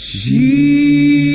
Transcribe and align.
Jesus. 0.00 1.27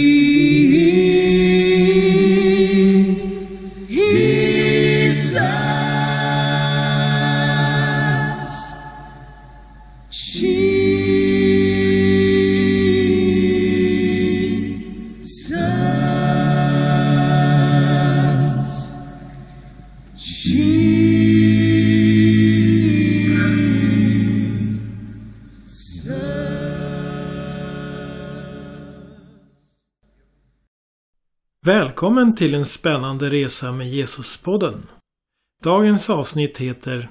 Välkommen 31.65 32.35
till 32.35 32.53
en 32.53 32.65
spännande 32.65 33.29
resa 33.29 33.71
med 33.71 33.89
Jesuspodden. 33.89 34.89
Dagens 35.61 36.09
avsnitt 36.09 36.57
heter 36.57 37.09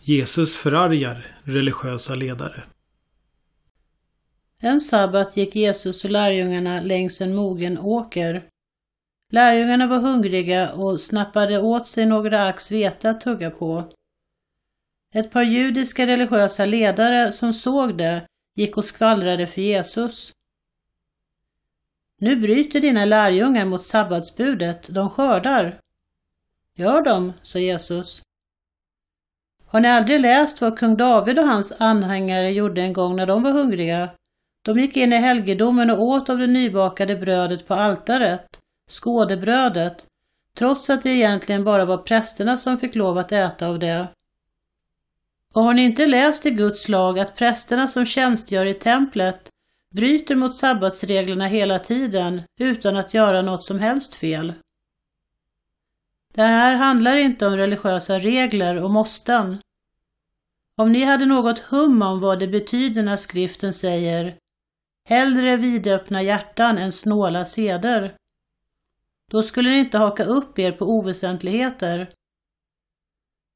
Jesus 0.00 0.56
förargar 0.56 1.40
religiösa 1.44 2.14
ledare. 2.14 2.62
En 4.60 4.80
sabbat 4.80 5.36
gick 5.36 5.56
Jesus 5.56 6.04
och 6.04 6.10
lärjungarna 6.10 6.80
längs 6.80 7.20
en 7.20 7.34
mogen 7.34 7.78
åker. 7.78 8.48
Lärjungarna 9.32 9.86
var 9.86 9.98
hungriga 9.98 10.72
och 10.72 11.00
snappade 11.00 11.58
åt 11.58 11.88
sig 11.88 12.06
några 12.06 12.46
ax 12.46 12.72
vete 12.72 13.10
att 13.10 13.20
tugga 13.20 13.50
på. 13.50 13.84
Ett 15.14 15.30
par 15.30 15.42
judiska 15.42 16.06
religiösa 16.06 16.64
ledare 16.64 17.32
som 17.32 17.54
såg 17.54 17.98
det 17.98 18.26
gick 18.56 18.76
och 18.76 18.84
skvallrade 18.84 19.46
för 19.46 19.60
Jesus. 19.60 20.32
Nu 22.20 22.36
bryter 22.36 22.80
dina 22.80 23.04
lärjungar 23.04 23.64
mot 23.64 23.84
sabbatsbudet, 23.84 24.94
de 24.94 25.10
skördar. 25.10 25.80
Gör 26.74 27.02
de, 27.02 27.32
sa 27.42 27.58
Jesus. 27.58 28.22
Har 29.66 29.80
ni 29.80 29.88
aldrig 29.88 30.20
läst 30.20 30.60
vad 30.60 30.78
kung 30.78 30.96
David 30.96 31.38
och 31.38 31.48
hans 31.48 31.80
anhängare 31.80 32.50
gjorde 32.50 32.82
en 32.82 32.92
gång 32.92 33.16
när 33.16 33.26
de 33.26 33.42
var 33.42 33.50
hungriga? 33.50 34.08
De 34.62 34.80
gick 34.80 34.96
in 34.96 35.12
i 35.12 35.16
helgedomen 35.16 35.90
och 35.90 36.02
åt 36.02 36.28
av 36.28 36.38
det 36.38 36.46
nybakade 36.46 37.16
brödet 37.16 37.68
på 37.68 37.74
altaret, 37.74 38.46
skådebrödet, 38.90 40.06
trots 40.54 40.90
att 40.90 41.02
det 41.02 41.10
egentligen 41.10 41.64
bara 41.64 41.84
var 41.84 41.98
prästerna 41.98 42.56
som 42.56 42.78
fick 42.78 42.94
lov 42.94 43.18
att 43.18 43.32
äta 43.32 43.68
av 43.68 43.78
det. 43.78 44.08
Och 45.54 45.62
har 45.62 45.74
ni 45.74 45.84
inte 45.84 46.06
läst 46.06 46.46
i 46.46 46.50
Guds 46.50 46.88
lag 46.88 47.18
att 47.18 47.36
prästerna 47.36 47.88
som 47.88 48.06
tjänstgör 48.06 48.66
i 48.66 48.74
templet 48.74 49.48
bryter 49.94 50.36
mot 50.36 50.56
sabbatsreglerna 50.56 51.46
hela 51.46 51.78
tiden 51.78 52.42
utan 52.60 52.96
att 52.96 53.14
göra 53.14 53.42
något 53.42 53.64
som 53.64 53.78
helst 53.78 54.14
fel? 54.14 54.54
Det 56.34 56.42
här 56.42 56.76
handlar 56.76 57.16
inte 57.16 57.46
om 57.46 57.56
religiösa 57.56 58.18
regler 58.18 58.82
och 58.82 58.90
måsten. 58.90 59.58
Om 60.76 60.92
ni 60.92 61.04
hade 61.04 61.26
något 61.26 61.58
hum 61.58 62.02
om 62.02 62.20
vad 62.20 62.38
det 62.38 62.48
betyder 62.48 63.02
när 63.02 63.16
skriften 63.16 63.72
säger 63.72 64.38
Hellre 65.08 65.56
vidöppna 65.56 66.22
hjärtan 66.22 66.78
än 66.78 66.92
snåla 66.92 67.44
seder. 67.44 68.16
Då 69.30 69.42
skulle 69.42 69.70
ni 69.70 69.78
inte 69.78 69.98
haka 69.98 70.24
upp 70.24 70.58
er 70.58 70.72
på 70.72 70.84
oväsentligheter. 70.84 72.10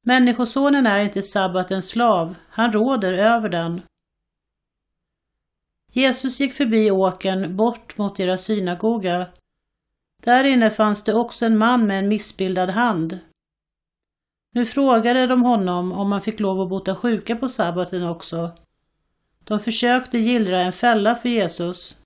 Människosonen 0.05 0.85
är 0.85 0.99
inte 0.99 1.21
sabbatens 1.21 1.89
slav, 1.89 2.35
han 2.49 2.73
råder 2.73 3.13
över 3.13 3.49
den. 3.49 3.81
Jesus 5.95 6.39
gick 6.39 6.53
förbi 6.53 6.91
åken 6.91 7.55
bort 7.55 7.97
mot 7.97 8.15
deras 8.15 8.43
synagoga. 8.43 9.27
Där 10.23 10.43
inne 10.43 10.69
fanns 10.71 11.03
det 11.03 11.13
också 11.13 11.45
en 11.45 11.57
man 11.57 11.87
med 11.87 11.99
en 11.99 12.07
missbildad 12.07 12.69
hand. 12.69 13.19
Nu 14.51 14.65
frågade 14.65 15.27
de 15.27 15.43
honom 15.43 15.91
om 15.91 16.09
man 16.09 16.21
fick 16.21 16.39
lov 16.39 16.61
att 16.61 16.69
bota 16.69 16.95
sjuka 16.95 17.35
på 17.35 17.49
sabbaten 17.49 18.07
också. 18.07 18.51
De 19.43 19.59
försökte 19.59 20.17
gillra 20.17 20.61
en 20.61 20.71
fälla 20.71 21.15
för 21.15 21.29
Jesus. 21.29 21.97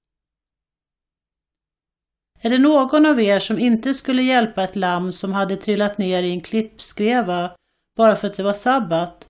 Är 2.42 2.50
det 2.50 2.60
någon 2.60 3.06
av 3.06 3.22
er 3.22 3.40
som 3.40 3.60
inte 3.60 3.94
skulle 3.94 4.24
hjälpa 4.24 4.64
ett 4.64 4.76
lamm 4.76 5.12
som 5.12 5.34
hade 5.34 5.58
trillat 5.58 5.98
ner 5.98 6.24
i 6.24 6.32
en 6.32 6.42
klippskreva 6.42 7.52
bara 7.98 8.16
för 8.16 8.28
att 8.28 8.38
det 8.38 8.44
var 8.44 8.54
sabbat? 8.54 9.28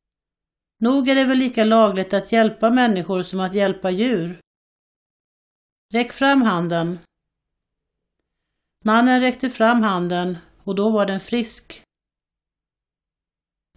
Nog 0.79 1.09
är 1.09 1.15
det 1.15 1.25
väl 1.25 1.37
lika 1.37 1.63
lagligt 1.63 2.13
att 2.13 2.31
hjälpa 2.31 2.69
människor 2.69 3.21
som 3.21 3.39
att 3.39 3.53
hjälpa 3.53 3.91
djur? 3.91 4.39
Räck 5.93 6.13
fram 6.13 6.41
handen. 6.41 6.99
Mannen 8.83 9.21
räckte 9.21 9.49
fram 9.49 9.83
handen 9.83 10.37
och 10.63 10.75
då 10.75 10.89
var 10.89 11.05
den 11.05 11.19
frisk. 11.19 11.83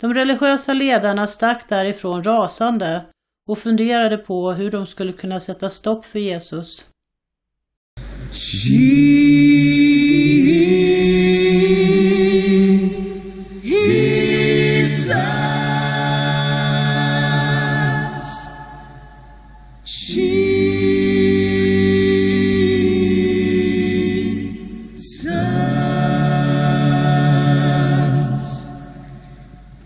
De 0.01 0.15
religiösa 0.15 0.73
ledarna 0.73 1.27
stack 1.27 1.69
därifrån 1.69 2.25
rasande 2.25 3.07
och 3.47 3.59
funderade 3.59 4.19
på 4.19 4.53
hur 4.53 4.71
de 4.71 4.87
skulle 4.87 5.13
kunna 5.13 5.41
sätta 5.41 5.71
stopp 5.71 6.05
för 6.05 6.19
Jesus. 6.19 6.87
Jesus. 8.33 10.00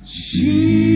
心。 0.04 0.93